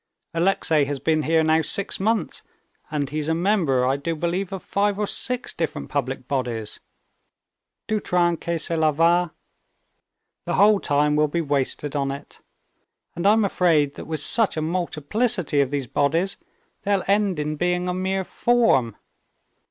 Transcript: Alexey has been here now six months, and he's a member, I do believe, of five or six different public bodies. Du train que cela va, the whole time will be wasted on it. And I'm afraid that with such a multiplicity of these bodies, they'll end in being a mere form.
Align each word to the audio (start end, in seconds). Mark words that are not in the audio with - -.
Alexey 0.33 0.85
has 0.85 0.99
been 0.99 1.21
here 1.21 1.43
now 1.43 1.61
six 1.61 1.99
months, 1.99 2.41
and 2.89 3.11
he's 3.11 3.29
a 3.29 3.35
member, 3.35 3.85
I 3.85 3.97
do 3.97 4.15
believe, 4.15 4.51
of 4.51 4.63
five 4.63 4.97
or 4.97 5.05
six 5.05 5.53
different 5.53 5.89
public 5.89 6.27
bodies. 6.27 6.79
Du 7.85 7.99
train 7.99 8.35
que 8.37 8.57
cela 8.57 8.91
va, 8.91 9.31
the 10.45 10.55
whole 10.55 10.79
time 10.79 11.15
will 11.15 11.27
be 11.27 11.39
wasted 11.39 11.95
on 11.95 12.09
it. 12.09 12.41
And 13.15 13.27
I'm 13.27 13.45
afraid 13.45 13.93
that 13.93 14.05
with 14.05 14.21
such 14.23 14.57
a 14.57 14.61
multiplicity 14.63 15.61
of 15.61 15.69
these 15.69 15.85
bodies, 15.85 16.37
they'll 16.81 17.03
end 17.05 17.37
in 17.37 17.55
being 17.55 17.87
a 17.87 17.93
mere 17.93 18.23
form. 18.23 18.95